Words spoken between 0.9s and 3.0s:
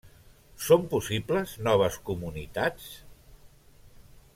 possibles noves comunitats?